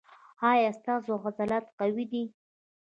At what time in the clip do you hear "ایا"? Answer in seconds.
0.51-0.69